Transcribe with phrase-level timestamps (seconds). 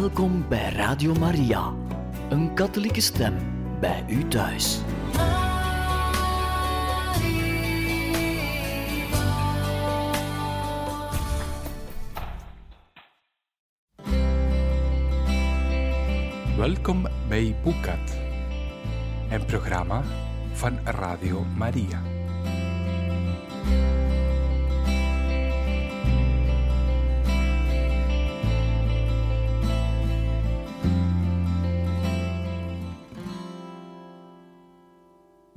[0.00, 1.72] Welkom bij Radio Maria,
[2.28, 3.34] een katholieke stem
[3.80, 4.78] bij u thuis.
[16.56, 18.16] Welkom bij Boekat,
[19.30, 20.02] een programma
[20.52, 22.02] van Radio Maria.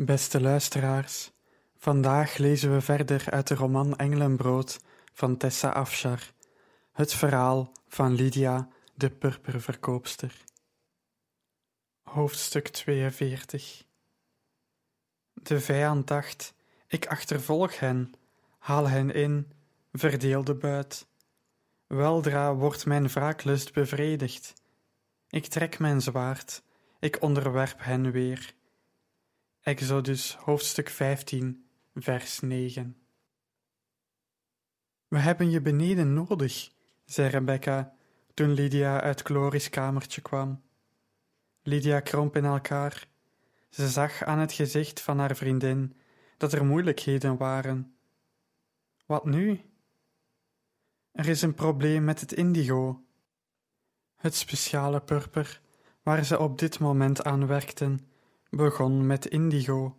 [0.07, 1.31] Beste luisteraars,
[1.77, 4.79] vandaag lezen we verder uit de roman Engelenbrood
[5.13, 6.31] van Tessa Afshar,
[6.91, 10.43] het verhaal van Lydia, de purperverkoopster.
[12.03, 13.83] Hoofdstuk 42
[15.33, 16.53] De vijand dacht,
[16.87, 18.13] ik achtervolg hen,
[18.57, 19.51] haal hen in,
[19.91, 21.07] verdeel de buit.
[21.87, 24.53] Weldra wordt mijn wraaklust bevredigd.
[25.29, 26.63] Ik trek mijn zwaard,
[26.99, 28.55] ik onderwerp hen weer.
[29.67, 31.65] Exodus hoofdstuk 15,
[31.95, 32.97] vers 9.
[35.07, 36.71] We hebben je beneden nodig,
[37.05, 37.93] zei Rebecca
[38.33, 40.61] toen Lydia uit Chloris kamertje kwam.
[41.61, 43.07] Lydia kromp in elkaar.
[43.69, 45.95] Ze zag aan het gezicht van haar vriendin
[46.37, 47.95] dat er moeilijkheden waren.
[49.05, 49.61] Wat nu?
[51.11, 53.03] Er is een probleem met het indigo.
[54.15, 55.61] Het speciale purper
[56.03, 57.99] waar ze op dit moment aan werkten
[58.49, 59.97] begon met indigo,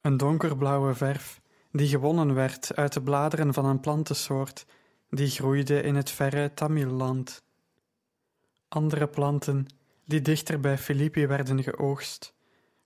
[0.00, 1.40] een donkerblauwe verf
[1.72, 4.66] die gewonnen werd uit de bladeren van een plantensoort
[5.10, 7.42] die groeide in het verre Tamilland.
[8.68, 9.66] Andere planten,
[10.04, 12.34] die dichter bij Filippi werden geoogst,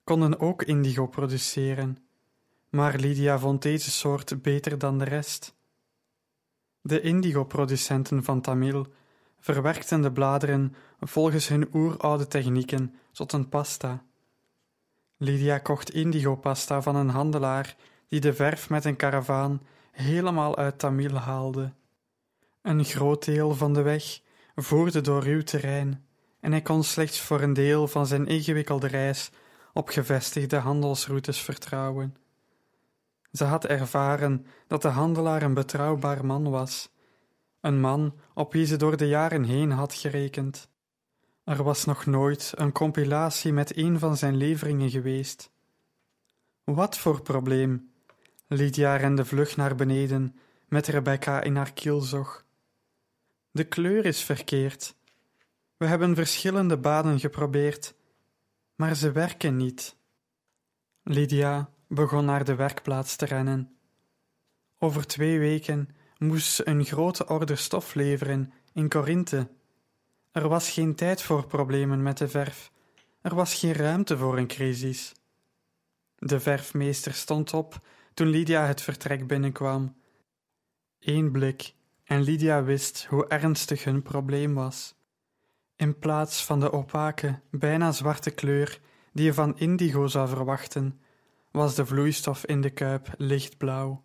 [0.05, 1.99] konden ook indigo produceren,
[2.69, 5.55] maar Lydia vond deze soort beter dan de rest.
[6.81, 8.87] De indigo-producenten van Tamil
[9.41, 14.05] verwerkten de bladeren volgens hun oeroude technieken tot een pasta.
[15.23, 17.77] Lydia kocht indigo-pasta van een handelaar
[18.09, 19.63] die de verf met een karavaan
[19.93, 21.73] helemaal uit Tamil haalde.
[22.63, 24.21] Een groot deel van de weg
[24.55, 26.07] voerde door ruw terrein
[26.41, 29.31] en hij kon slechts voor een deel van zijn ingewikkelde reis
[29.73, 32.17] op gevestigde handelsroutes vertrouwen.
[33.33, 36.91] Ze had ervaren dat de handelaar een betrouwbaar man was,
[37.61, 40.71] een man op wie ze door de jaren heen had gerekend.
[41.45, 45.51] Er was nog nooit een compilatie met een van zijn leveringen geweest.
[46.65, 47.93] Wat voor probleem?
[48.47, 50.37] Lydia rende vlug naar beneden
[50.69, 52.45] met Rebecca in haar kielzog.
[53.51, 54.95] De kleur is verkeerd.
[55.77, 57.95] We hebben verschillende baden geprobeerd,
[58.75, 59.97] maar ze werken niet.
[61.03, 63.77] Lydia begon naar de werkplaats te rennen.
[64.79, 65.89] Over twee weken
[66.19, 69.49] moest ze een grote orde stof leveren in Corinthe
[70.33, 72.73] er was geen tijd voor problemen met de verf.
[73.21, 75.13] Er was geen ruimte voor een crisis.
[76.19, 77.81] De verfmeester stond op
[78.15, 79.97] toen Lydia het vertrek binnenkwam.
[81.01, 84.95] Eén blik en Lydia wist hoe ernstig hun probleem was.
[85.77, 88.81] In plaats van de opake, bijna zwarte kleur
[89.13, 91.01] die je van indigo zou verwachten,
[91.51, 94.05] was de vloeistof in de kuip lichtblauw.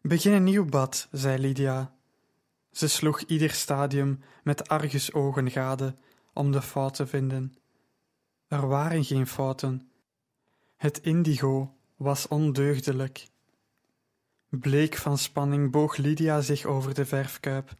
[0.00, 1.95] Begin een nieuw bad, zei Lydia.
[2.76, 5.96] Ze sloeg ieder stadium met argusogen gade
[6.32, 7.54] om de fout te vinden.
[8.48, 9.90] Er waren geen fouten.
[10.76, 13.26] Het indigo was ondeugdelijk.
[14.48, 17.74] Bleek van spanning boog Lydia zich over de verfkuip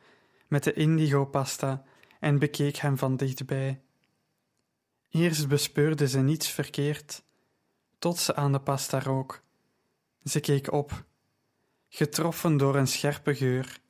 [0.48, 1.84] met de indigo-pasta
[2.20, 3.82] en bekeek hem van dichtbij.
[5.10, 7.22] Eerst bespeurde ze niets verkeerd,
[7.98, 9.42] tot ze aan de pasta rook.
[10.24, 11.04] Ze keek op,
[11.88, 13.84] getroffen door een scherpe geur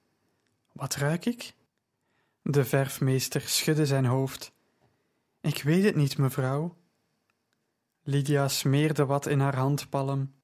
[0.77, 1.55] wat ruik ik?
[2.43, 4.53] De verfmeester schudde zijn hoofd.
[5.41, 6.77] Ik weet het niet, mevrouw.
[8.03, 10.35] Lydia smeerde wat in haar handpalm.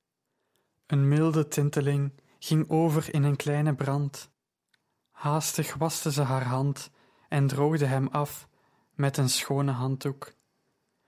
[0.87, 4.31] Een milde tinteling ging over in een kleine brand.
[5.11, 6.91] Haastig waste ze haar hand
[7.29, 8.49] en droogde hem af
[8.95, 10.33] met een schone handdoek.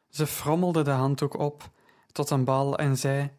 [0.08, 1.70] Ze frommelde de handdoek op
[2.12, 3.30] tot een bal en zei: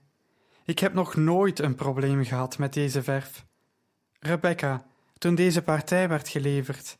[0.65, 3.45] Ik heb nog nooit een probleem gehad met deze verf.
[4.19, 4.85] Rebecca,
[5.17, 6.97] toen deze partij werd geleverd,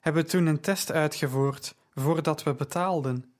[0.00, 3.32] hebben we toen een test uitgevoerd voordat we betaalden.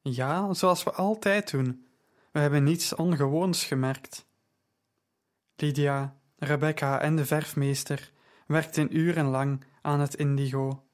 [0.00, 1.86] Ja, zoals we altijd doen.
[2.32, 4.26] We hebben niets ongewoons gemerkt.
[5.56, 8.12] Lydia, Rebecca en de verfmeester
[8.46, 10.84] werkten urenlang aan het indigo.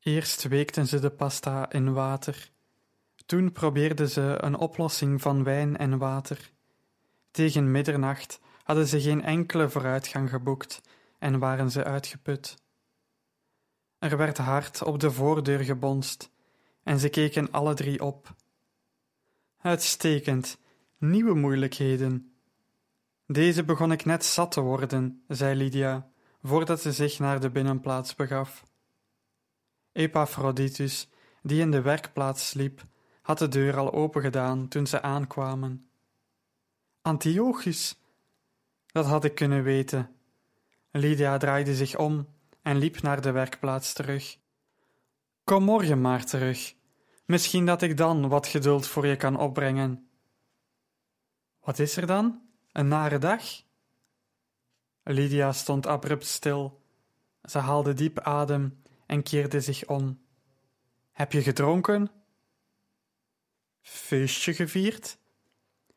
[0.00, 2.50] Eerst weekten ze de pasta in water.
[3.26, 6.50] Toen probeerden ze een oplossing van wijn en water.
[7.30, 10.80] Tegen middernacht hadden ze geen enkele vooruitgang geboekt
[11.24, 12.56] en waren ze uitgeput.
[13.98, 16.30] Er werd hard op de voordeur gebonst
[16.82, 18.34] en ze keken alle drie op.
[19.58, 20.58] Uitstekend,
[20.98, 22.34] nieuwe moeilijkheden.
[23.26, 26.10] Deze begon ik net zat te worden, zei Lydia,
[26.42, 28.64] voordat ze zich naar de binnenplaats begaf.
[29.92, 31.08] Epaphroditus,
[31.42, 32.84] die in de werkplaats sliep,
[33.22, 35.88] had de deur al opengedaan toen ze aankwamen.
[37.02, 38.00] Antiochus,
[38.86, 40.14] dat had ik kunnen weten.
[40.96, 42.28] Lydia draaide zich om
[42.62, 44.38] en liep naar de werkplaats terug.
[45.44, 46.74] Kom morgen maar terug.
[47.24, 50.08] Misschien dat ik dan wat geduld voor je kan opbrengen.
[51.60, 52.42] Wat is er dan?
[52.72, 53.42] Een nare dag?
[55.02, 56.82] Lydia stond abrupt stil.
[57.42, 60.20] Ze haalde diep adem en keerde zich om.
[61.12, 62.10] Heb je gedronken?
[63.80, 65.18] Feestje gevierd?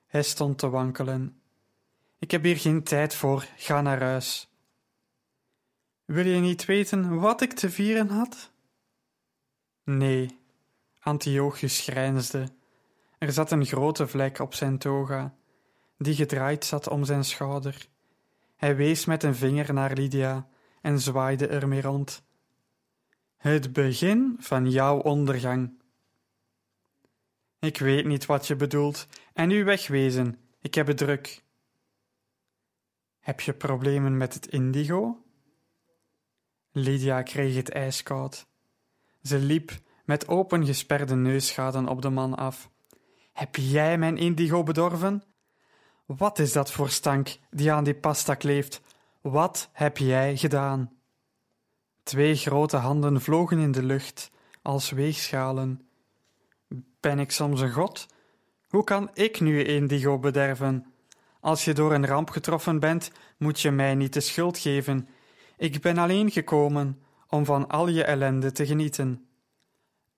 [0.06, 1.42] Hij stond te wankelen.
[2.20, 4.52] Ik heb hier geen tijd voor, ga naar huis.
[6.08, 8.52] Wil je niet weten wat ik te vieren had?
[9.84, 10.40] Nee,
[11.00, 12.48] Antiochus grijnsde.
[13.18, 15.36] Er zat een grote vlek op zijn toga,
[15.98, 17.88] die gedraaid zat om zijn schouder.
[18.56, 20.48] Hij wees met een vinger naar Lydia
[20.82, 22.24] en zwaaide ermee rond.
[23.38, 25.72] Het begin van jouw ondergang.
[27.60, 31.44] Ik weet niet wat je bedoelt, en nu wegwezen, ik heb het druk.
[33.20, 35.22] Heb je problemen met het indigo?
[36.80, 38.48] Lydia kreeg het ijskoud.
[39.22, 39.72] Ze liep
[40.06, 42.70] met opengesperde neusgaten op de man af.
[43.34, 45.24] Heb jij mijn indigo bedorven?
[46.06, 48.82] Wat is dat voor stank die aan die pasta kleeft?
[49.22, 50.92] Wat heb jij gedaan?
[52.04, 54.32] Twee grote handen vlogen in de lucht
[54.62, 55.88] als weegschalen.
[57.00, 58.08] Ben ik soms een god?
[58.68, 60.86] Hoe kan ik nu indigo bederven?
[61.40, 65.08] Als je door een ramp getroffen bent, moet je mij niet de schuld geven.
[65.58, 69.28] Ik ben alleen gekomen om van al je ellende te genieten.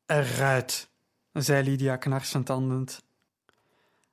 [0.05, 0.89] Eruit,
[1.33, 3.03] zei Lydia knarsetandend.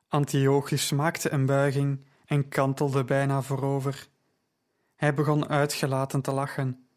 [0.09, 4.09] Antiochus maakte een buiging en kantelde bijna voorover.
[4.97, 6.89] Hij begon uitgelaten te lachen.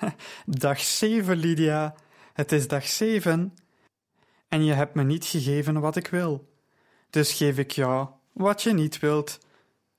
[0.46, 1.94] Dag zeven, Lydia.
[2.32, 3.54] Het is dag zeven.
[4.48, 6.52] En je hebt me niet gegeven wat ik wil.
[7.10, 9.38] Dus geef ik jou wat je niet wilt.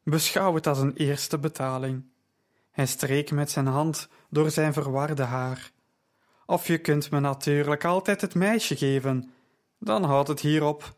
[0.03, 2.11] Beschouw het als een eerste betaling.
[2.71, 5.71] Hij streek met zijn hand door zijn verwarde haar.
[6.45, 9.31] Of je kunt me natuurlijk altijd het meisje geven,
[9.79, 10.95] dan houdt het hierop.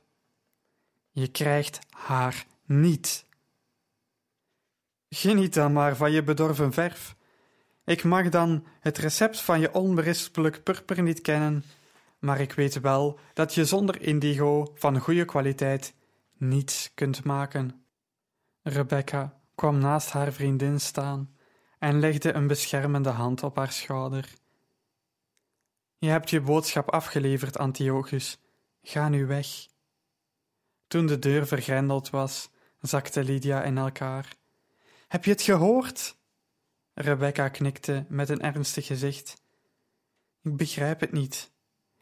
[1.12, 3.26] Je krijgt haar niet.
[5.10, 7.16] Geniet dan maar van je bedorven verf.
[7.86, 11.64] Ik mag dan het recept van je onberispelijk purper niet kennen,
[12.20, 15.94] maar ik weet wel dat je zonder indigo van goede kwaliteit
[16.38, 17.86] niets kunt maken.
[18.62, 21.33] Rebecca kwam naast haar vriendin staan
[21.84, 24.34] en legde een beschermende hand op haar schouder.
[25.98, 28.40] Je hebt je boodschap afgeleverd, Antiochus.
[28.82, 29.48] Ga nu weg.
[30.88, 32.50] Toen de deur vergrendeld was,
[32.82, 34.36] zakte Lydia in elkaar.
[35.08, 36.18] Heb je het gehoord?
[36.94, 39.42] Rebecca knikte met een ernstig gezicht.
[40.42, 41.52] Ik begrijp het niet.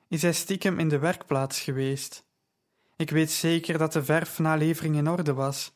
[0.08, 2.26] Is hij stiekem in de werkplaats geweest?
[2.96, 5.74] Ik weet zeker dat de verfnalevering in orde was.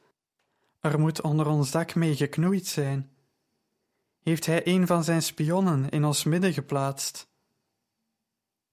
[0.79, 3.14] Er moet onder ons dak mee geknoeid zijn.
[4.25, 7.29] Heeft hij een van zijn spionnen in ons midden geplaatst?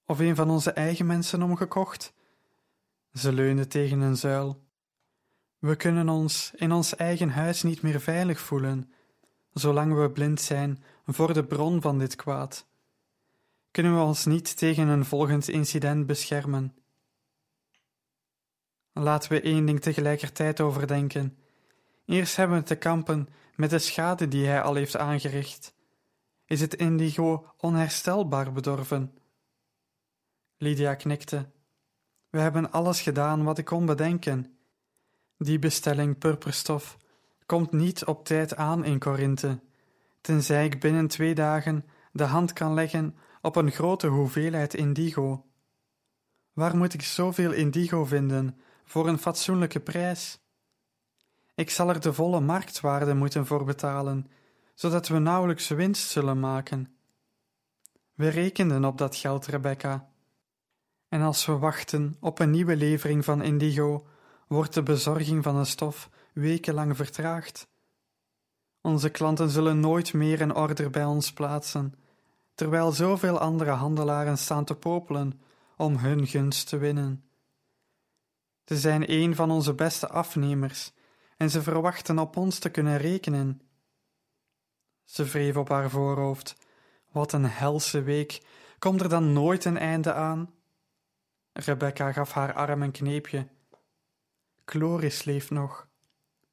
[0.07, 2.15] Of een van onze eigen mensen omgekocht?
[3.13, 4.63] Ze leunde tegen een zuil.
[5.59, 8.93] We kunnen ons in ons eigen huis niet meer veilig voelen,
[9.53, 12.67] zolang we blind zijn voor de bron van dit kwaad.
[13.71, 16.77] Kunnen we ons niet tegen een volgend incident beschermen?
[18.93, 21.37] Laten we één ding tegelijkertijd overdenken.
[22.05, 25.75] Eerst hebben we te kampen met de schade die hij al heeft aangericht.
[26.45, 29.19] Is het indigo onherstelbaar bedorven?
[30.57, 31.51] Lydia knikte.
[32.31, 34.57] We hebben alles gedaan wat ik kon bedenken.
[35.39, 36.97] Die bestelling purperstof
[37.47, 39.61] komt niet op tijd aan in Korinthe,
[40.21, 45.47] tenzij ik binnen twee dagen de hand kan leggen op een grote hoeveelheid indigo.
[46.53, 50.42] Waar moet ik zoveel indigo vinden voor een fatsoenlijke prijs?
[51.55, 54.31] Ik zal er de volle marktwaarde moeten voor betalen,
[54.75, 56.97] zodat we nauwelijks winst zullen maken.
[58.15, 60.09] We rekenden op dat geld, Rebecca.
[61.09, 64.07] En als we wachten op een nieuwe levering van indigo,
[64.47, 67.69] wordt de bezorging van de stof wekenlang vertraagd.
[68.81, 71.95] Onze klanten zullen nooit meer een order bij ons plaatsen,
[72.55, 75.41] terwijl zoveel andere handelaren staan te popelen
[75.77, 77.25] om hun gunst te winnen.
[78.65, 80.93] Ze zijn een van onze beste afnemers
[81.43, 83.61] en ze verwachten op ons te kunnen rekenen.
[85.05, 86.57] Ze wreef op haar voorhoofd.
[87.11, 88.43] Wat een helse week.
[88.79, 90.55] Komt er dan nooit een einde aan?
[91.53, 93.49] Rebecca gaf haar arm een kneepje.
[94.65, 95.89] Chloris leeft nog.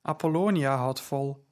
[0.01, 1.45] Apollonia houdt vol.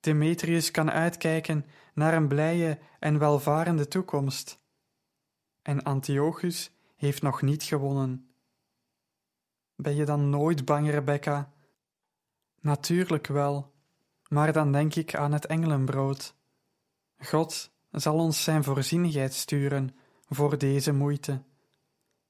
[0.00, 4.58] Demetrius kan uitkijken naar een blije en welvarende toekomst.
[5.62, 8.34] En Antiochus heeft nog niet gewonnen.
[9.76, 11.52] Ben je dan nooit bang, Rebecca?
[12.60, 13.72] Natuurlijk wel,
[14.28, 16.34] maar dan denk ik aan het engelenbrood.
[17.18, 19.96] God zal ons zijn voorzienigheid sturen
[20.28, 21.42] voor deze moeite.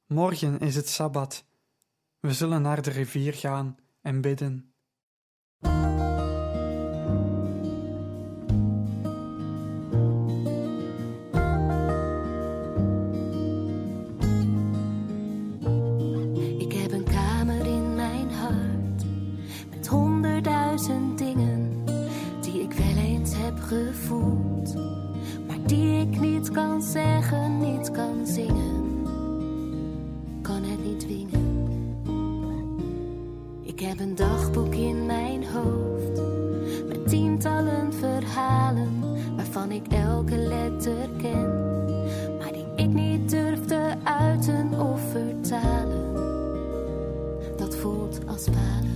[0.06, 1.44] Morgen is het sabbat.
[2.20, 4.69] We zullen naar de rivier gaan en bidden.
[33.80, 36.20] Ik heb een dagboek in mijn hoofd
[36.88, 39.00] met tientallen verhalen
[39.36, 41.76] waarvan ik elke letter ken,
[42.38, 46.14] maar die ik niet durfde uiten of vertalen
[47.56, 48.89] dat voelt als falen.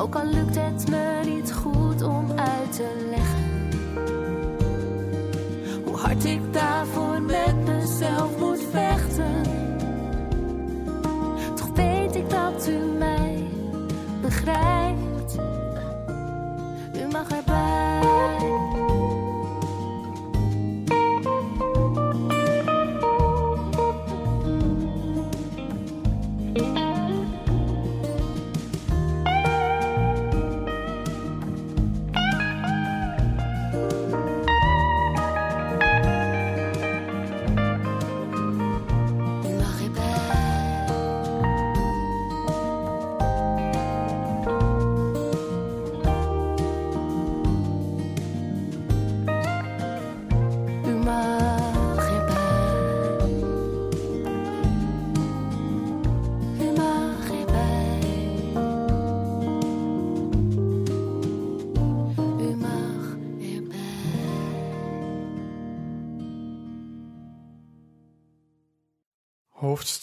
[0.00, 3.70] Ook al lukt het me niet goed om uit te leggen.
[5.84, 9.42] Hoe hard ik daarvoor met mezelf moet vechten.
[11.54, 13.46] Toch weet ik dat u mij
[14.20, 14.79] begrijpt.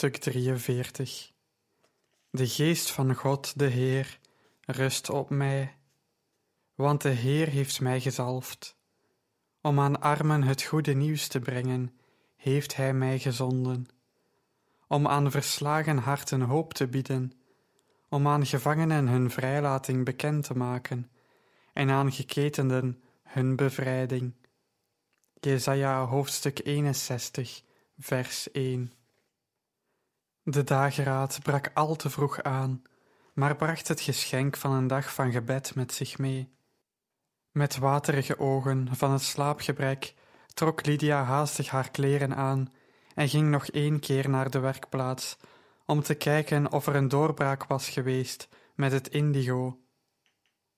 [0.07, 1.31] Hoofdstuk 43
[2.29, 4.19] De geest van God, de Heer,
[4.65, 5.75] rust op mij,
[6.75, 8.77] want de Heer heeft mij gezalfd.
[9.61, 11.99] Om aan armen het goede nieuws te brengen,
[12.35, 13.87] heeft Hij mij gezonden.
[14.87, 17.31] Om aan verslagen harten hoop te bieden,
[18.09, 21.11] om aan gevangenen hun vrijlating bekend te maken,
[21.73, 24.33] en aan geketenden hun bevrijding.
[25.39, 27.61] Jesaja hoofdstuk 61,
[27.97, 28.91] vers 1
[30.49, 32.81] de dageraad brak al te vroeg aan,
[33.33, 36.55] maar bracht het geschenk van een dag van gebed met zich mee.
[37.51, 40.13] Met waterige ogen van het slaapgebrek
[40.53, 42.73] trok Lydia haastig haar kleren aan
[43.15, 45.37] en ging nog één keer naar de werkplaats
[45.85, 49.79] om te kijken of er een doorbraak was geweest met het indigo.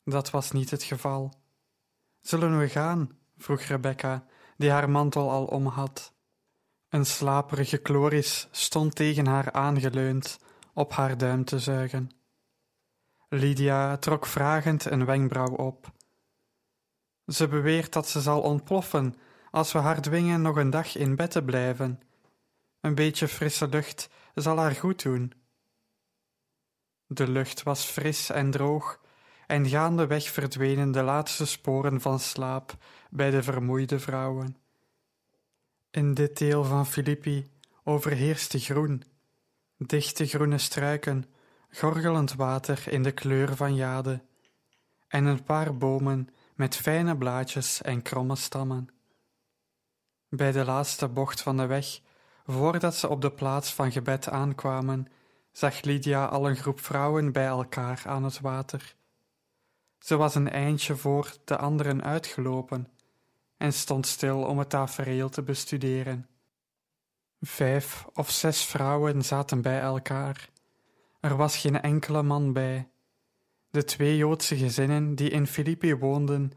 [0.04, 1.34] Dat was niet het geval.
[2.22, 3.18] Zullen we gaan?
[3.38, 4.26] vroeg Rebecca,
[4.58, 6.14] die haar mantel al om had.
[6.89, 10.39] Een slaperige Chloris stond tegen haar aangeleund,
[10.74, 12.12] op haar duim te zuigen.
[13.27, 15.91] Lydia trok vragend een wenkbrauw op.
[17.25, 19.15] Ze beweert dat ze zal ontploffen
[19.51, 22.01] als we haar dwingen nog een dag in bed te blijven.
[22.81, 25.34] Een beetje frisse lucht zal haar goed doen.
[27.05, 29.01] De lucht was fris en droog,
[29.48, 32.77] en gaandeweg verdwenen de laatste sporen van slaap
[33.10, 34.58] bij de vermoeide vrouwen.
[35.91, 37.51] In dit deel van Filippi
[37.84, 39.03] overheerste groen,
[39.77, 41.25] dichte groene struiken,
[41.69, 44.22] gorgelend water in de kleur van jade,
[45.08, 48.88] en een paar bomen met fijne blaadjes en kromme stammen.
[50.27, 52.00] Bij de laatste bocht van de weg,
[52.46, 55.08] voordat ze op de plaats van gebed aankwamen,
[55.51, 58.96] zag Lydia al een groep vrouwen bij elkaar aan het water.
[60.00, 62.88] Ze was een eindje voor de anderen uitgelopen
[63.60, 66.28] en stond stil om het tafereel te bestuderen.
[67.42, 70.50] Vijf of zes vrouwen zaten bij elkaar.
[71.20, 72.89] Er was geen enkele man bij.
[73.70, 76.51] De twee Joodse gezinnen die in Filippi woonden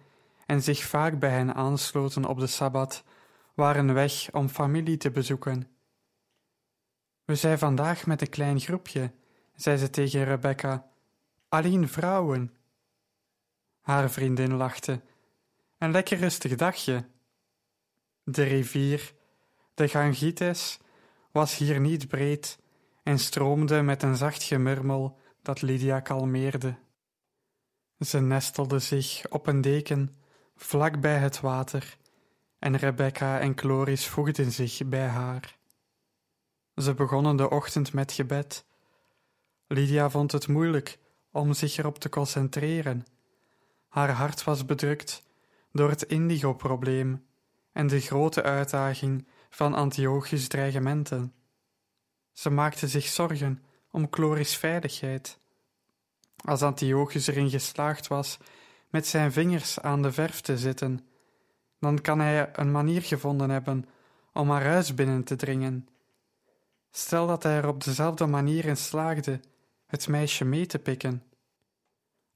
[0.47, 3.04] en zich vaak bij hen aansloten op de sabbat,
[3.54, 5.68] waren weg om familie te bezoeken.
[7.25, 9.12] We zijn vandaag met een klein groepje,
[9.54, 10.87] zei ze tegen Rebecca.
[11.49, 12.54] Alleen vrouwen.
[13.80, 15.00] Haar vriendin lachte.
[15.82, 17.04] Een lekker rustig dagje.
[18.24, 19.14] De rivier,
[19.74, 20.78] de Gangites,
[21.32, 22.58] was hier niet breed
[23.02, 26.74] en stroomde met een zacht gemurmel dat Lydia kalmeerde.
[27.98, 30.14] Ze nestelde zich op een deken
[30.56, 31.96] vlak bij het water
[32.58, 35.56] en Rebecca en Chloris voegden zich bij haar.
[36.76, 38.64] Ze begonnen de ochtend met gebed.
[39.66, 40.98] Lydia vond het moeilijk
[41.30, 43.06] om zich erop te concentreren.
[43.88, 45.30] Haar hart was bedrukt
[45.73, 47.26] door het indigo-probleem
[47.73, 51.35] en de grote uitdaging van Antiochus' dreigementen.
[52.33, 55.38] Ze maakte zich zorgen om Chloris' veiligheid.
[56.45, 58.38] Als Antiochus erin geslaagd was
[58.91, 61.07] met zijn vingers aan de verf te zitten,
[61.79, 63.85] dan kan hij een manier gevonden hebben
[64.33, 65.88] om haar huis binnen te dringen.
[66.91, 69.41] Stel dat hij er op dezelfde manier in slaagde
[69.87, 71.23] het meisje mee te pikken.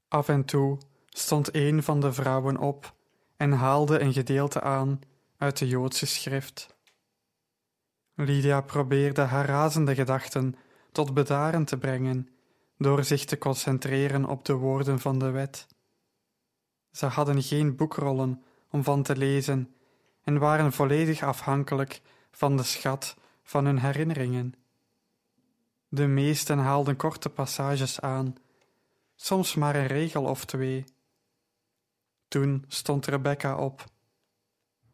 [0.07, 0.77] Af en toe
[1.09, 2.95] stond een van de vrouwen op
[3.37, 4.99] en haalde een gedeelte aan
[5.37, 6.75] uit de Joodse schrift.
[8.13, 10.55] Lydia probeerde haar razende gedachten
[10.91, 12.29] tot bedaren te brengen
[12.77, 15.67] door zich te concentreren op de woorden van de wet.
[16.91, 19.75] Ze hadden geen boekrollen om van te lezen
[20.23, 24.53] en waren volledig afhankelijk van de schat van hun herinneringen.
[25.87, 28.35] De meesten haalden korte passages aan,
[29.15, 30.85] soms maar een regel of twee.
[32.27, 33.83] Toen stond Rebecca op.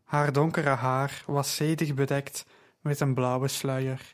[0.04, 2.46] Haar donkere haar was zedig bedekt
[2.80, 4.12] met een blauwe sluier.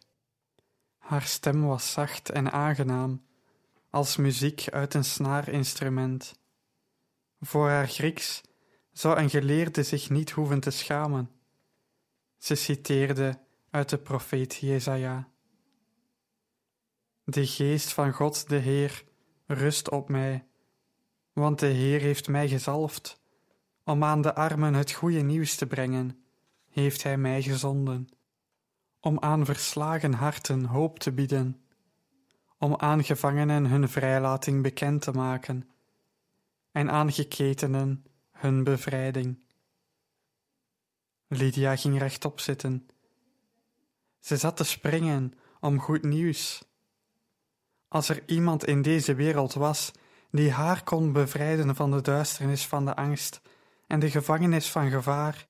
[0.97, 3.25] Haar stem was zacht en aangenaam,
[3.89, 6.39] als muziek uit een snaarinstrument.
[7.39, 8.41] Voor haar Grieks
[8.91, 11.31] zou een geleerde zich niet hoeven te schamen.
[12.37, 15.29] Ze citeerde uit de profeet Jesaja.
[17.23, 19.03] De geest van God de Heer
[19.45, 20.47] rust op mij,
[21.39, 23.21] want de Heer heeft mij gezalfd.
[23.83, 26.23] Om aan de armen het goede nieuws te brengen,
[26.69, 28.09] heeft Hij mij gezonden.
[28.99, 31.61] Om aan verslagen harten hoop te bieden,
[32.57, 35.69] om aan gevangenen hun vrijlating bekend te maken,
[36.71, 39.43] en aan geketenen hun bevrijding.
[41.27, 42.87] Lydia ging rechtop zitten.
[44.19, 46.63] Ze zat te springen om goed nieuws.
[47.87, 49.91] Als er iemand in deze wereld was
[50.31, 53.41] die haar kon bevrijden van de duisternis van de angst
[53.87, 55.47] en de gevangenis van gevaar,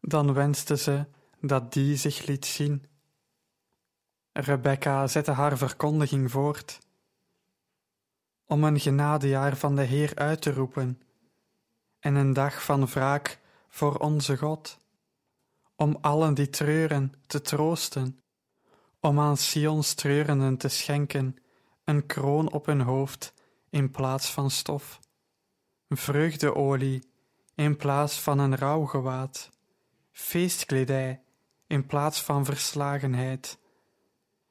[0.00, 1.06] dan wenste ze
[1.40, 2.86] dat die zich liet zien.
[4.32, 6.78] Rebecca zette haar verkondiging voort.
[8.46, 11.02] Om een genadejaar van de Heer uit te roepen
[12.00, 14.78] en een dag van wraak voor onze God,
[15.76, 18.20] om allen die treuren te troosten,
[19.00, 21.36] om aan Sions treurenden te schenken
[21.84, 23.33] een kroon op hun hoofd
[23.74, 25.00] in plaats van stof,
[25.88, 27.08] vreugdeolie
[27.54, 29.50] in plaats van een rouwgewaad,
[30.12, 31.22] feestkledij
[31.66, 33.58] in plaats van verslagenheid.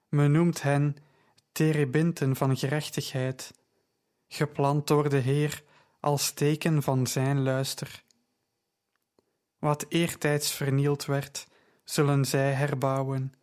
[0.10, 0.98] Men noemt hen
[1.52, 3.54] terebinten van gerechtigheid,
[4.28, 5.64] geplant door de Heer
[6.00, 8.04] als teken van zijn luister.
[9.60, 11.48] Wat eertijds vernield werd,
[11.84, 13.34] zullen zij herbouwen,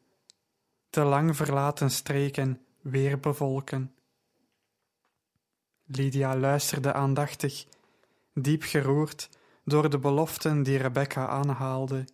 [0.90, 3.94] te lang verlaten streken weer bevolken.
[5.92, 7.66] Lydia luisterde aandachtig,
[8.34, 9.28] diep geroerd
[9.64, 12.04] door de beloften die Rebecca aanhaalde.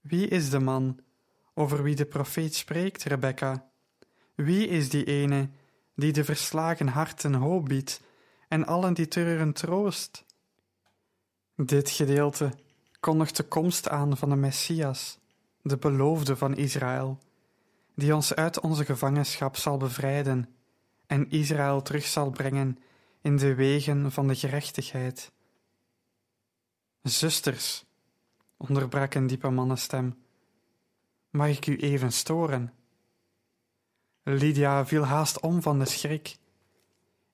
[0.00, 1.00] Wie is de man
[1.54, 3.70] over wie de profeet spreekt, Rebecca?
[4.34, 5.48] Wie is die ene
[5.94, 8.00] die de verslagen harten hoop biedt
[8.48, 10.24] en allen die treuren troost?
[11.56, 12.52] Dit gedeelte
[13.00, 15.18] kondigt de komst aan van de Messias,
[15.62, 17.18] de beloofde van Israël,
[17.94, 20.57] die ons uit onze gevangenschap zal bevrijden
[21.08, 22.78] en Israël terug zal brengen
[23.20, 25.32] in de wegen van de gerechtigheid.
[27.02, 27.84] Zusters,
[28.56, 30.22] onderbrak een diepe mannenstem,
[31.30, 32.72] mag ik u even storen?
[34.22, 36.36] Lydia viel haast om van de schrik.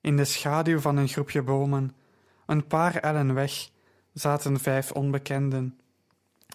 [0.01, 1.95] In de schaduw van een groepje bomen,
[2.45, 3.69] een paar ellen weg,
[4.13, 5.79] zaten vijf onbekenden.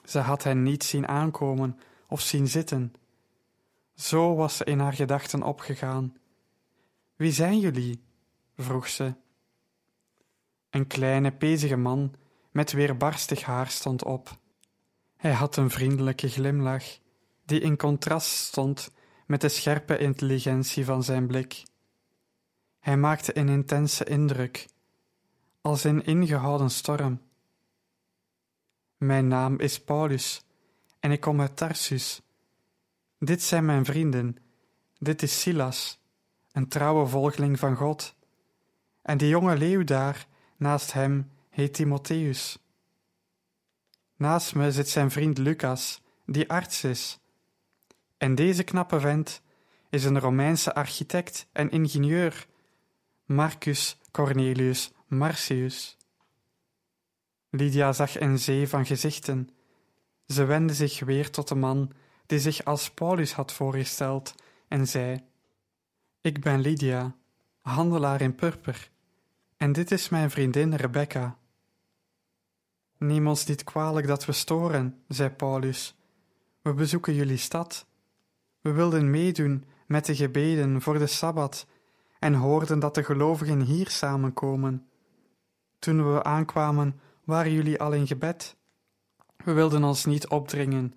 [0.05, 1.79] Ze had hen niet zien aankomen
[2.09, 2.95] of zien zitten.
[3.95, 6.17] Zo was ze in haar gedachten opgegaan.
[7.21, 8.03] Wie zijn jullie?
[8.57, 9.15] vroeg ze.
[10.71, 12.15] Een kleine, pezige man
[12.51, 14.39] met weerbarstig haar stond op.
[15.17, 16.85] Hij had een vriendelijke glimlach,
[17.45, 18.91] die in contrast stond
[19.27, 21.63] met de scherpe intelligentie van zijn blik.
[22.79, 24.67] Hij maakte een intense indruk,
[25.61, 27.21] als een ingehouden storm.
[28.97, 30.45] Mijn naam is Paulus
[31.01, 32.23] en ik kom uit Tarsus.
[33.19, 34.37] Dit zijn mijn vrienden.
[34.99, 36.00] Dit is Silas,
[36.53, 38.15] een trouwe volgeling van God.
[39.03, 42.59] En die jonge leeuw daar, naast hem, heet Timotheus.
[44.17, 47.19] Naast me zit zijn vriend Lucas, die arts is.
[48.19, 49.43] En deze knappe vent
[49.91, 52.47] is een Romeinse architect en ingenieur,
[53.25, 55.97] Marcus Cornelius Marcius.
[57.51, 59.51] Lydia zag een zee van gezichten.
[60.27, 61.93] Ze wendde zich weer tot de man
[62.27, 64.35] die zich als Paulus had voorgesteld
[64.69, 65.25] en zei:
[66.23, 67.15] Ik ben Lydia,
[67.61, 68.91] handelaar in purper,
[69.57, 71.39] en dit is mijn vriendin Rebecca.
[72.99, 75.97] Neem ons niet kwalijk dat we storen, zei Paulus.
[76.63, 77.87] We bezoeken jullie stad.
[78.61, 81.67] We wilden meedoen met de gebeden voor de sabbat
[82.19, 84.89] en hoorden dat de gelovigen hier samenkomen.
[85.79, 88.57] Toen we aankwamen, waren jullie al in gebed.
[89.45, 90.95] We wilden ons niet opdringen.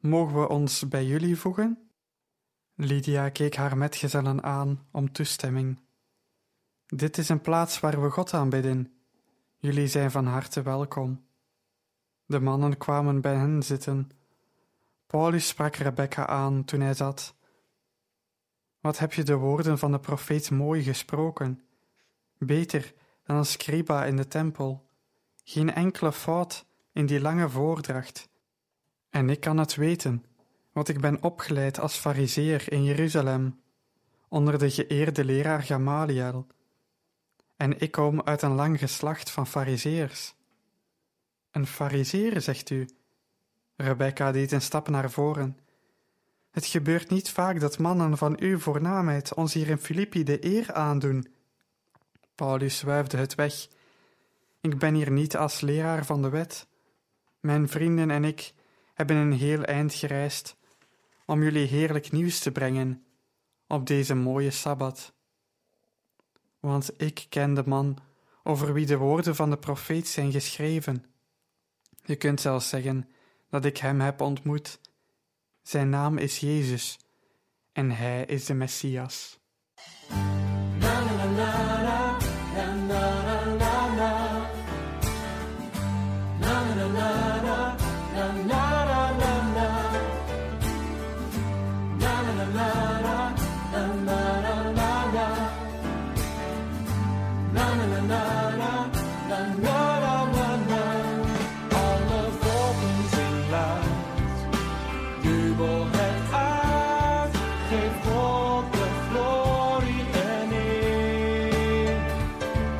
[0.00, 1.85] Mogen we ons bij jullie voegen?
[2.78, 5.80] Lydia keek haar metgezellen aan om toestemming.
[6.86, 8.92] Dit is een plaats waar we God aanbidden.
[9.56, 11.26] Jullie zijn van harte welkom.
[12.26, 14.10] De mannen kwamen bij hen zitten.
[15.06, 17.34] Paulus sprak Rebecca aan toen hij zat.
[18.80, 21.60] Wat heb je de woorden van de profeet mooi gesproken?
[22.38, 24.88] Beter dan een scriba in de tempel.
[25.44, 28.28] Geen enkele fout in die lange voordracht.
[29.10, 30.24] En ik kan het weten,
[30.76, 33.60] want ik ben opgeleid als fariseer in Jeruzalem,
[34.28, 36.46] onder de geëerde leraar Gamaliel.
[37.56, 40.34] En ik kom uit een lang geslacht van fariseers.
[41.50, 42.88] Een fariseer, zegt u?
[43.76, 45.58] Rebecca deed een stap naar voren.
[46.50, 50.72] Het gebeurt niet vaak dat mannen van uw voornaamheid ons hier in Filippi de eer
[50.72, 51.26] aandoen.
[52.34, 53.68] Paulus wuifde het weg.
[54.60, 56.66] Ik ben hier niet als leraar van de wet.
[57.40, 58.52] Mijn vrienden en ik
[58.94, 60.56] hebben een heel eind gereisd
[61.26, 63.06] om jullie heerlijk nieuws te brengen
[63.66, 65.14] op deze mooie sabbat.
[66.60, 67.98] Want ik ken de man
[68.42, 71.04] over wie de woorden van de profeet zijn geschreven.
[72.02, 73.08] Je kunt zelfs zeggen
[73.50, 74.80] dat ik hem heb ontmoet.
[75.62, 76.98] Zijn naam is Jezus
[77.72, 79.38] en hij is de Messias.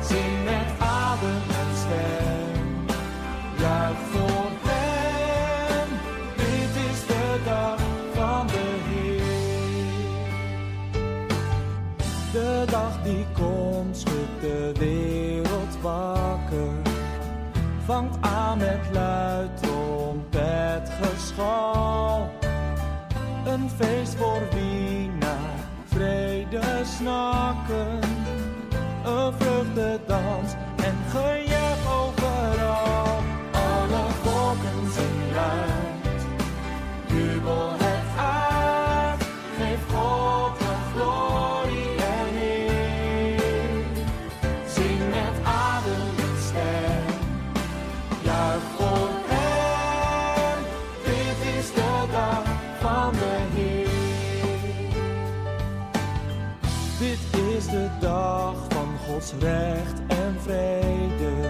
[0.07, 2.85] Zing met adem en stem,
[3.57, 5.89] juich voor hem,
[6.35, 7.79] dit is de dag
[8.13, 9.21] van de Heer.
[12.31, 16.71] De dag die komt, schudt de wereld wakker
[17.85, 22.29] vangt aan met luid trompetgeschal.
[23.45, 27.56] Een feest voor wie naar vrede snakken.
[59.39, 61.47] recht en vrede.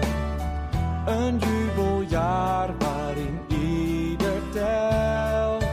[1.06, 5.64] Een jubeljaar waarin ieder telt.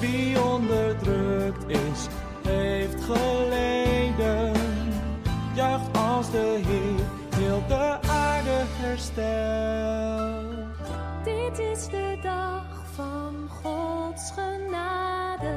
[0.00, 2.06] Wie onderdrukt is,
[2.48, 4.52] heeft geleden.
[5.54, 7.04] Juicht als de Heer
[7.36, 10.46] heel de aarde herstelt.
[11.24, 15.54] Dit is de dag van Gods genade.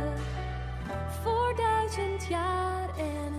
[1.24, 3.39] Voor duizend jaar en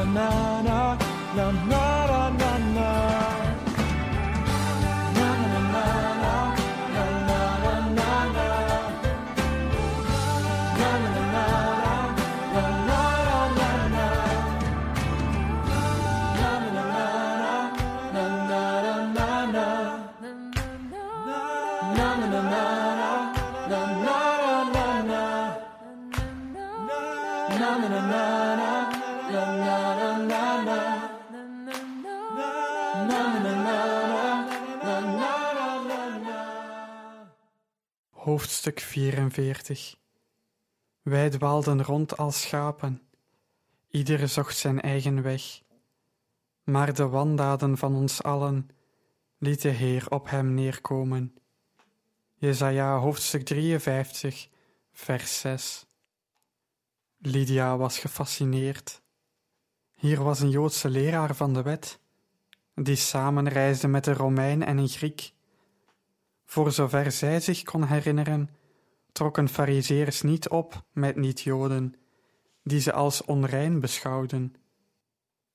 [0.00, 0.96] Na na
[1.36, 2.09] na na na,
[38.60, 39.96] Hoofdstuk 44
[41.02, 43.02] Wij dwaalden rond als schapen.
[43.88, 45.62] Ieder zocht zijn eigen weg.
[46.64, 48.68] Maar de wandaden van ons allen
[49.38, 51.34] liet de Heer op hem neerkomen.
[52.34, 54.48] Jesaja hoofdstuk 53
[54.92, 55.86] vers 6
[57.18, 59.02] Lydia was gefascineerd.
[59.96, 62.00] Hier was een Joodse leraar van de wet,
[62.74, 65.32] die samenreisde met een Romein en een Griek.
[66.50, 68.50] Voor zover zij zich kon herinneren,
[69.12, 71.94] trokken fariseërs niet op met niet-Joden,
[72.62, 74.54] die ze als onrein beschouwden.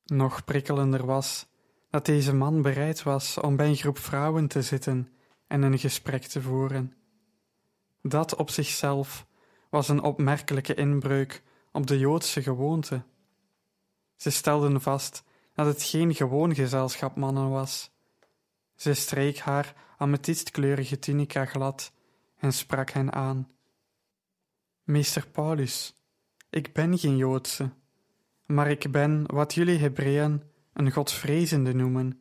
[0.05, 1.47] Nog prikkelender was
[1.89, 5.09] dat deze man bereid was om bij een groep vrouwen te zitten
[5.47, 6.93] en een gesprek te voeren.
[8.01, 9.25] Dat op zichzelf
[9.69, 13.03] was een opmerkelijke inbreuk op de Joodse gewoonte.
[14.15, 17.91] Ze stelden vast dat het geen gewoon gezelschap mannen was.
[18.75, 21.91] Ze streek haar amethyskleurige tunica glad
[22.37, 23.49] en sprak hen aan.
[24.83, 25.95] Meester Paulus,
[26.49, 27.69] ik ben geen Joodse,
[28.45, 32.19] maar ik ben wat jullie Hebreeën een godvrezende noemen.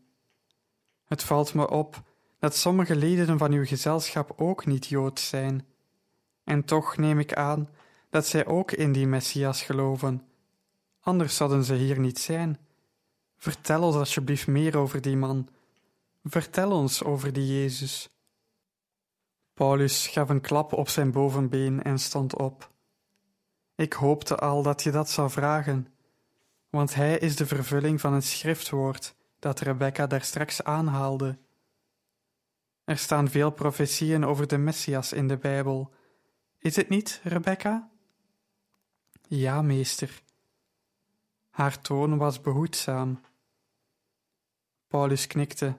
[1.05, 2.03] Het valt me op
[2.39, 5.67] dat sommige leden van uw gezelschap ook niet Joods zijn,
[6.45, 7.69] en toch neem ik aan
[8.11, 10.23] dat zij ook in die Messias geloven.
[11.01, 12.59] Anders zouden ze hier niet zijn.
[13.37, 15.49] Vertel ons alsjeblieft meer over die man.
[16.25, 18.09] Vertel ons over die Jezus.
[19.55, 22.73] Paulus gaf een klap op zijn bovenbeen en stond op.
[23.75, 25.89] Ik hoopte al dat je dat zou vragen,
[26.71, 31.39] want hij is de vervulling van het schriftwoord dat Rebecca daar straks aanhaalde.
[32.85, 35.93] Er staan veel profetieën over de Messias in de Bijbel.
[36.59, 37.91] Is het niet, Rebecca?
[39.29, 40.23] Ja, meester.
[41.51, 43.21] Haar toon was behoedzaam.
[44.87, 45.77] Paulus knikte.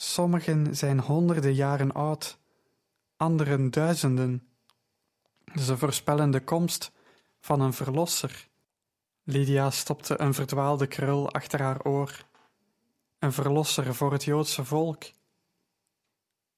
[0.00, 2.38] Sommigen zijn honderden jaren oud,
[3.16, 4.48] anderen duizenden.
[5.54, 6.92] Ze voorspellen de komst
[7.40, 8.48] van een verlosser.
[9.22, 12.26] Lydia stopte een verdwaalde krul achter haar oor.
[13.18, 15.04] Een verlosser voor het Joodse volk.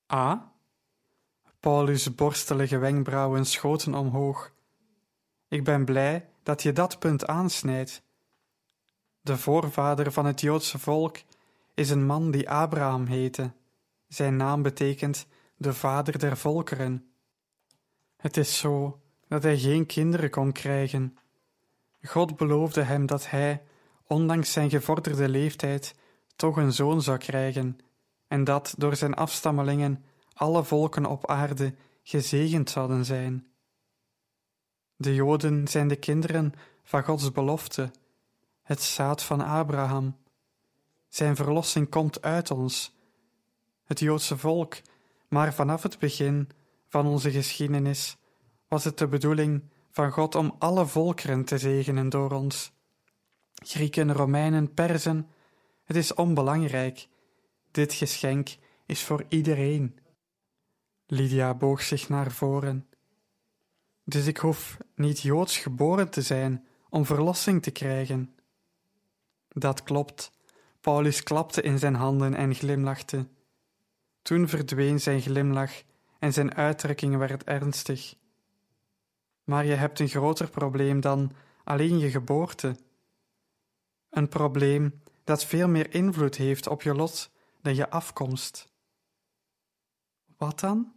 [0.07, 0.41] Ah?
[1.61, 4.53] Paulus' borstelige wenkbrauwen schoten omhoog.
[5.49, 8.03] Ik ben blij dat je dat punt aansnijdt.
[9.21, 11.19] De voorvader van het Joodse volk
[11.81, 13.53] is een man die Abraham heette.
[14.09, 17.13] Zijn naam betekent de vader der volkeren.
[18.17, 21.17] Het is zo dat hij geen kinderen kon krijgen.
[22.03, 23.63] God beloofde hem dat hij,
[24.07, 25.95] ondanks zijn gevorderde leeftijd,
[26.37, 27.79] toch een zoon zou krijgen,
[28.29, 33.47] en dat door zijn afstammelingen alle volken op aarde gezegend zouden zijn.
[34.97, 37.91] De Joden zijn de kinderen van Gods belofte,
[38.63, 40.20] het zaad van Abraham.
[41.11, 42.97] Zijn verlossing komt uit ons,
[43.85, 44.77] het Joodse volk,
[45.29, 46.49] maar vanaf het begin
[46.89, 48.17] van onze geschiedenis
[48.69, 52.73] was het de bedoeling van God om alle volkeren te zegenen door ons.
[53.55, 55.29] Grieken, Romeinen, Perzen,
[55.85, 57.09] het is onbelangrijk.
[57.71, 59.99] Dit geschenk is voor iedereen.
[61.07, 62.89] Lydia boog zich naar voren.
[64.05, 68.35] Dus ik hoef niet joods geboren te zijn om verlossing te krijgen.
[69.49, 70.39] Dat klopt.
[70.81, 73.29] Paulus klapte in zijn handen en glimlachte.
[74.23, 75.83] Toen verdween zijn glimlach
[76.19, 78.15] en zijn uitdrukking werd ernstig.
[79.45, 81.33] Maar je hebt een groter probleem dan
[81.65, 82.77] alleen je geboorte.
[84.11, 87.31] Een probleem dat veel meer invloed heeft op je lot
[87.63, 88.69] dan je afkomst.
[90.37, 90.93] Wat dan?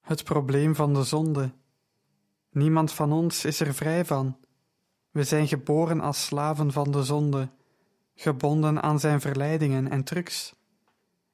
[0.00, 1.52] Het probleem van de zonde.
[2.50, 4.38] Niemand van ons is er vrij van.
[5.10, 7.50] We zijn geboren als slaven van de zonde,
[8.20, 10.54] gebonden aan zijn verleidingen en trucs.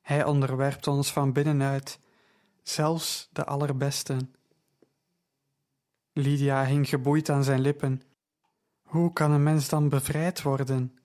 [0.02, 2.00] Hij onderwerpt ons van binnenuit,
[2.62, 4.34] zelfs de allerbesten.
[6.12, 8.02] Lydia hing geboeid aan zijn lippen.
[8.82, 10.98] Hoe kan een mens dan bevrijd worden?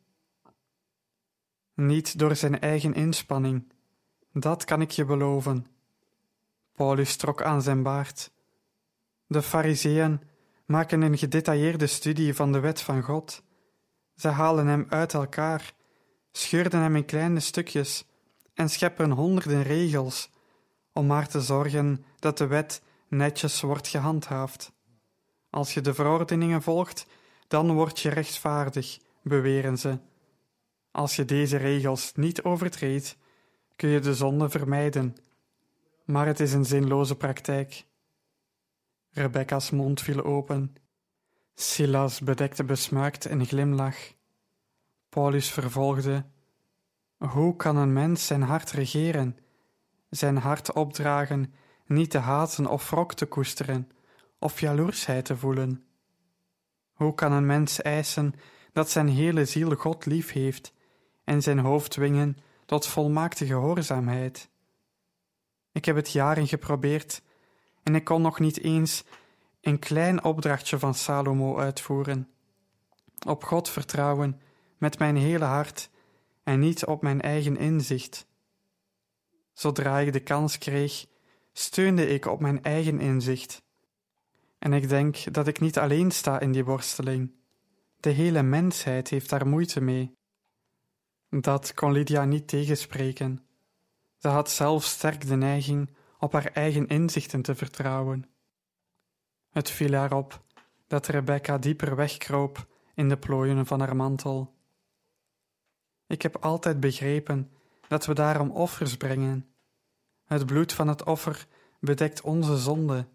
[1.74, 3.72] Niet door zijn eigen inspanning,
[4.34, 5.66] dat kan ik je beloven.
[6.74, 8.32] Paulus trok aan zijn baard.
[9.28, 10.22] De Fariseeën
[10.66, 13.44] maken een gedetailleerde studie van de wet van God.
[14.22, 15.74] Ze halen hem uit elkaar,
[16.32, 18.06] scheurden hem in kleine stukjes
[18.54, 20.30] en scheppen honderden regels
[20.94, 24.72] om maar te zorgen dat de wet netjes wordt gehandhaafd.
[25.50, 27.06] Als je de verordeningen volgt,
[27.48, 30.00] dan word je rechtvaardig, beweren ze.
[30.92, 33.18] Als je deze regels niet overtreedt,
[33.76, 35.16] kun je de zonde vermijden.
[36.06, 37.86] Maar het is een zinloze praktijk.
[39.12, 40.76] Rebecca's mond viel open.
[41.62, 43.98] Silas bedekte besmuikt een glimlach.
[45.10, 46.26] Paulus vervolgde:
[47.18, 49.38] Hoe kan een mens zijn hart regeren,
[50.10, 51.54] zijn hart opdragen,
[51.86, 53.92] niet te haten of wrok te koesteren,
[54.40, 55.84] of jaloersheid te voelen?
[56.94, 58.34] Hoe kan een mens eisen
[58.74, 60.74] dat zijn hele ziel God lief heeft
[61.24, 64.50] en zijn hoofd dwingen tot volmaakte gehoorzaamheid?
[65.72, 67.22] Ik heb het jaren geprobeerd
[67.84, 69.04] en ik kon nog niet eens
[69.62, 72.30] een klein opdrachtje van Salomo uitvoeren.
[73.28, 74.42] Op God vertrouwen
[74.78, 75.90] met mijn hele hart
[76.44, 78.28] en niet op mijn eigen inzicht.
[79.54, 81.06] Zodra ik de kans kreeg,
[81.54, 83.64] steunde ik op mijn eigen inzicht.
[84.60, 87.32] En ik denk dat ik niet alleen sta in die worsteling.
[88.00, 90.18] De hele mensheid heeft daar moeite mee.
[91.30, 93.46] Dat kon Lydia niet tegenspreken.
[94.18, 98.26] Ze had zelf sterk de neiging op haar eigen inzichten te vertrouwen.
[99.52, 100.42] Het viel haar op
[100.88, 104.54] dat Rebecca dieper wegkroop in de plooien van haar mantel.
[106.08, 107.52] Ik heb altijd begrepen
[107.88, 109.54] dat we daarom offers brengen.
[110.26, 111.48] Het bloed van het offer
[111.80, 113.08] bedekt onze zonde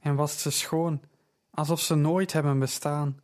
[0.00, 1.02] en wast ze schoon,
[1.50, 3.20] alsof ze nooit hebben bestaan.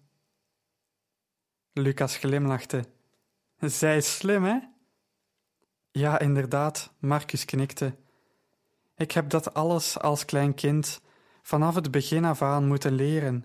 [1.72, 2.84] Lucas glimlachte.
[3.58, 4.58] Zij is slim, hè?
[5.90, 7.96] Ja, inderdaad, Marcus knikte.
[8.96, 11.00] Ik heb dat alles als klein kind
[11.42, 13.44] vanaf het begin af aan moeten leren.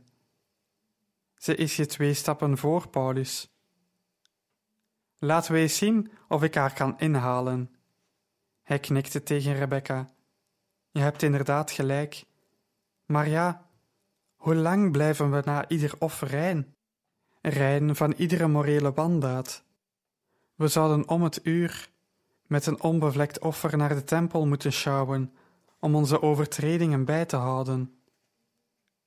[1.36, 3.50] Ze is je twee stappen voor, Paulus.
[5.18, 7.76] Laten we eens zien of ik haar kan inhalen.
[8.64, 10.10] Hij knikte tegen Rebecca.
[10.92, 12.26] Je hebt inderdaad gelijk.
[13.06, 13.66] Maar ja,
[14.36, 16.76] hoe lang blijven we na ieder offer rein?
[17.42, 19.64] Rein van iedere morele wandaad.
[20.56, 21.90] We zouden om het uur
[22.48, 25.34] met een onbevlekt offer naar de tempel moeten sjouwen
[25.80, 28.00] om onze overtredingen bij te houden.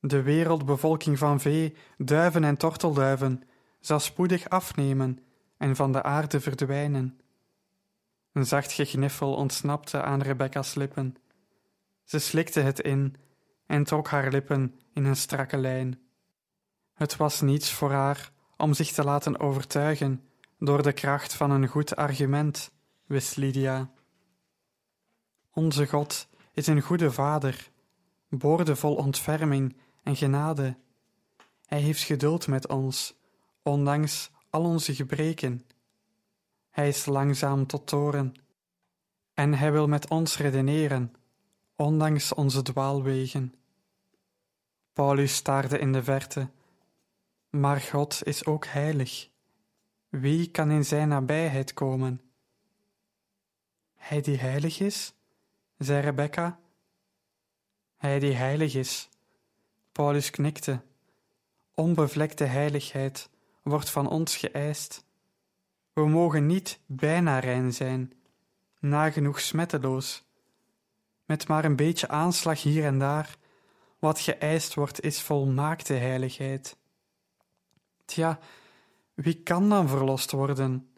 [0.00, 3.42] De wereldbevolking van vee, duiven en tortelduiven
[3.80, 5.18] zal spoedig afnemen
[5.56, 7.20] en van de aarde verdwijnen.
[8.32, 11.16] Een zacht gegniffel ontsnapte aan Rebecca's lippen.
[12.04, 13.14] Ze slikte het in
[13.66, 16.00] en trok haar lippen in een strakke lijn.
[16.94, 20.24] Het was niets voor haar om zich te laten overtuigen
[20.58, 22.70] door de kracht van een goed argument,
[23.06, 23.90] wist Lydia.
[25.52, 26.27] Onze God
[26.58, 27.70] is een goede vader,
[28.28, 30.76] boordevol ontferming en genade.
[31.66, 33.14] Hij heeft geduld met ons,
[33.62, 35.66] ondanks al onze gebreken.
[36.70, 38.34] Hij is langzaam tot toren,
[39.34, 41.14] en hij wil met ons redeneren,
[41.76, 43.54] ondanks onze dwaalwegen.
[44.92, 46.50] Paulus staarde in de verte,
[47.50, 49.28] maar God is ook heilig.
[50.08, 52.20] Wie kan in zijn nabijheid komen?
[53.94, 55.12] Hij die heilig is,
[55.78, 56.58] zei Rebecca.
[57.96, 59.08] Hij die heilig is.
[59.92, 60.82] Paulus knikte.
[61.74, 63.30] Onbevlekte heiligheid
[63.62, 65.04] wordt van ons geëist.
[65.92, 68.12] We mogen niet bijna rein zijn,
[68.78, 70.24] nagenoeg smetteloos.
[71.24, 73.38] Met maar een beetje aanslag hier en daar
[73.98, 76.76] Wat geëist wordt, is volmaakte heiligheid.
[78.04, 78.38] Tja,
[79.14, 80.88] wie kan dan verlost worden?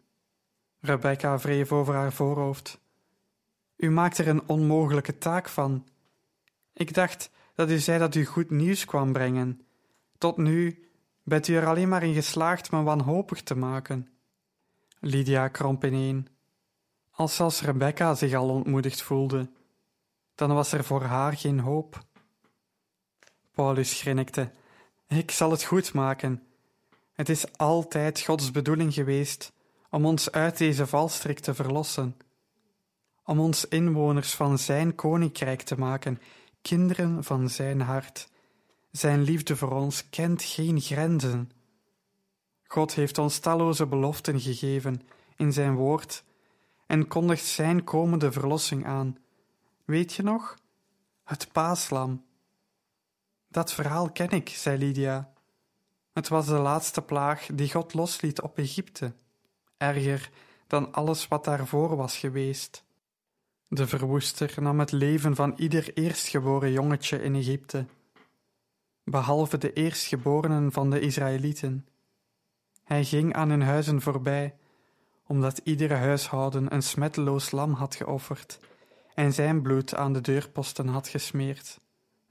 [0.79, 2.80] Rebecca wreef over haar voorhoofd.
[3.81, 5.87] U maakt er een onmogelijke taak van.
[6.73, 9.61] Ik dacht dat u zei dat u goed nieuws kwam brengen.
[10.17, 10.89] Tot nu
[11.23, 14.09] bent u er alleen maar in geslaagd me wanhopig te maken.
[14.99, 16.27] Lydia kromp ineen.
[17.11, 19.49] Als zelfs Rebecca zich al ontmoedigd voelde,
[20.35, 22.03] dan was er voor haar geen hoop.
[23.51, 24.51] Paulus grinnikte.
[25.07, 26.43] Ik zal het goed maken.
[27.13, 29.53] Het is altijd Gods bedoeling geweest
[29.89, 32.15] om ons uit deze valstrik te verlossen,
[33.31, 36.21] om ons inwoners van Zijn koninkrijk te maken,
[36.61, 38.29] kinderen van Zijn hart.
[38.91, 41.51] Zijn liefde voor ons kent geen grenzen.
[42.67, 45.01] God heeft ons talloze beloften gegeven
[45.35, 46.23] in Zijn woord
[46.87, 49.17] en kondigt Zijn komende verlossing aan.
[49.85, 50.57] Weet je nog?
[51.23, 52.25] Het paaslam.
[53.47, 55.33] Dat verhaal ken ik, zei Lydia.
[56.13, 59.13] Het was de laatste plaag die God losliet op Egypte,
[59.77, 60.29] erger
[60.67, 62.83] dan alles wat daarvoor was geweest.
[63.73, 67.85] De verwoester nam het leven van ieder eerstgeboren jongetje in Egypte,
[69.03, 71.87] behalve de eerstgeborenen van de Israëlieten.
[72.83, 74.55] Hij ging aan hun huizen voorbij,
[75.27, 78.59] omdat iedere huishouden een smetteloos lam had geofferd
[79.15, 81.79] en zijn bloed aan de deurposten had gesmeerd.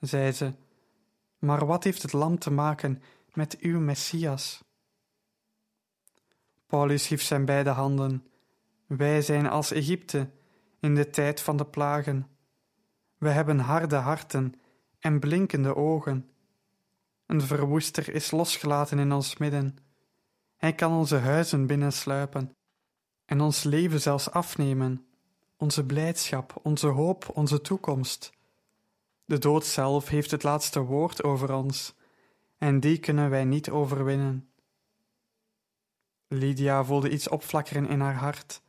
[0.01, 0.53] Zei ze:
[1.39, 4.65] Maar wat heeft het lam te maken met uw Messias?
[6.67, 8.27] Paulus hief zijn beide handen.
[8.87, 10.31] Wij zijn als Egypte
[10.81, 12.27] in de tijd van de plagen.
[13.19, 14.55] We hebben harde harten
[14.99, 16.31] en blinkende ogen.
[17.27, 19.77] Een verwoester is losgelaten in ons midden.
[20.57, 22.57] Hij kan onze huizen binnensluipen
[23.25, 25.07] en ons leven zelfs afnemen,
[25.57, 28.33] onze blijdschap, onze hoop, onze toekomst.
[29.25, 31.95] De dood zelf heeft het laatste woord over ons,
[32.59, 34.51] en die kunnen wij niet overwinnen.
[36.29, 38.63] Lydia voelde iets opflakkeren in haar hart.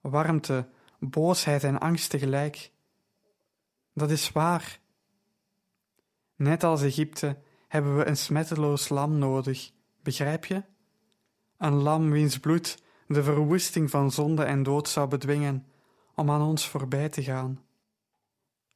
[0.00, 0.68] Warmte,
[1.10, 2.72] boosheid en angst tegelijk.
[3.92, 4.80] Dat is waar.
[6.36, 7.38] Net als Egypte
[7.68, 9.70] hebben we een smetteloos lam nodig,
[10.02, 10.62] begrijp je?
[11.58, 15.66] Een lam wiens bloed de verwoesting van zonde en dood zou bedwingen
[16.14, 17.64] om aan ons voorbij te gaan.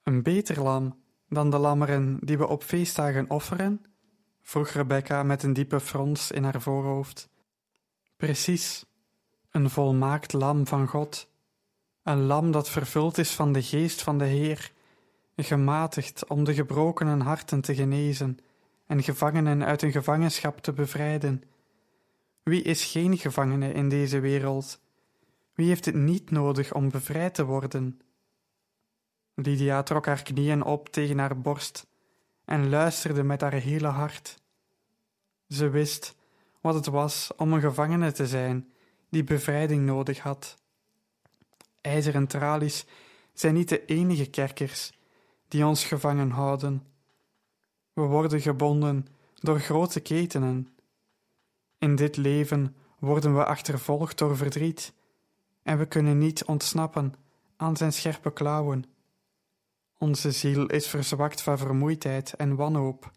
[0.03, 3.85] Een beter lam dan de lammeren die we op feestdagen offeren?
[4.43, 7.28] vroeg Rebecca met een diepe frons in haar voorhoofd.
[8.16, 8.85] Precies,
[9.51, 11.30] een volmaakt lam van God,
[12.03, 14.72] een lam dat vervuld is van de geest van de Heer,
[15.36, 18.38] gematigd om de gebrokenen harten te genezen
[18.86, 21.42] en gevangenen uit hun gevangenschap te bevrijden.
[22.42, 24.80] Wie is geen gevangene in deze wereld?
[25.55, 28.01] Wie heeft het niet nodig om bevrijd te worden?
[29.34, 31.86] Lydia trok haar knieën op tegen haar borst
[32.44, 34.42] en luisterde met haar hele hart.
[35.48, 36.16] Ze wist
[36.61, 38.72] wat het was om een gevangene te zijn
[39.09, 40.60] die bevrijding nodig had.
[41.81, 42.87] IJzeren tralies
[43.33, 44.93] zijn niet de enige kerkers
[45.49, 46.87] die ons gevangen houden.
[47.93, 50.68] We worden gebonden door grote ketenen.
[51.78, 54.93] In dit leven worden we achtervolgd door verdriet
[55.62, 57.14] en we kunnen niet ontsnappen
[57.57, 58.85] aan zijn scherpe klauwen.
[59.99, 63.11] Onze ziel is verzwakt van vermoeidheid en wanhoop.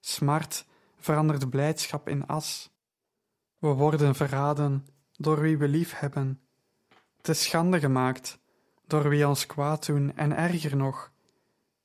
[0.00, 0.64] Smart
[0.96, 2.70] verandert blijdschap in as.
[3.58, 6.40] We worden verraden door wie we lief hebben,
[7.20, 8.38] te schande gemaakt
[8.86, 11.10] door wie ons kwaad doen en erger nog,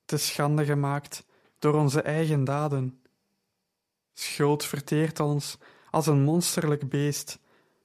[0.06, 1.26] te schande gemaakt
[1.60, 3.02] door onze eigen daden.
[4.14, 5.58] Schuld verteert ons
[5.92, 7.40] als een monsterlijk beest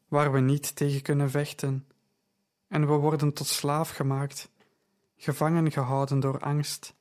[0.09, 1.87] waar we niet tegen kunnen vechten,
[2.69, 4.51] en we worden tot slaaf gemaakt,
[5.17, 6.95] gevangen gehouden door angst.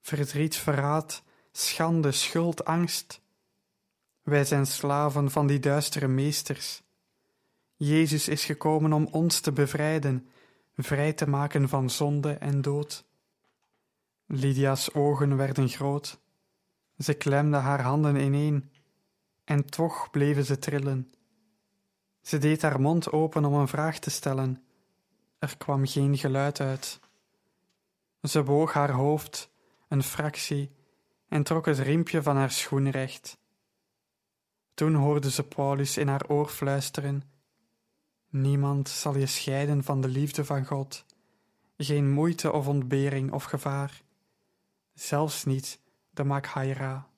[0.00, 1.22] Verdriet, verraad,
[1.52, 3.20] schande, schuld, angst.
[4.22, 6.82] Wij zijn slaven van die duistere meesters.
[7.78, 10.28] Jezus is gekomen om ons te bevrijden,
[10.76, 13.04] vrij te maken van zonde en dood.
[14.26, 16.20] Lydia's ogen werden groot.
[16.98, 18.70] Ze klemde haar handen ineen,
[19.44, 21.12] en toch bleven ze trillen.
[22.22, 24.62] Ze deed haar mond open om een vraag te stellen.
[25.38, 27.00] Er kwam geen geluid uit.
[28.22, 29.50] Ze boog haar hoofd
[29.88, 30.70] een fractie
[31.28, 33.38] en trok het riempje van haar schoen recht.
[34.74, 37.22] Toen hoorde ze Paulus in haar oor fluisteren:
[38.30, 41.04] Niemand zal je scheiden van de liefde van God,
[41.76, 44.02] geen moeite of ontbering of gevaar,
[44.94, 47.08] zelfs niet de Makhaira.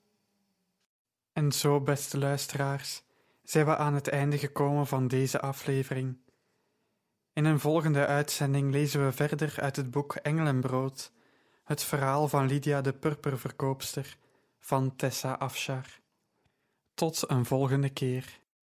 [1.33, 3.03] En zo, beste luisteraars,
[3.43, 6.17] zijn we aan het einde gekomen van deze aflevering.
[7.33, 11.11] In een volgende uitzending lezen we verder uit het boek Engelenbrood
[11.63, 14.17] Het verhaal van Lydia de purperverkoopster
[14.59, 15.85] van Tessa Afshar.
[16.93, 18.40] Tot een volgende keer.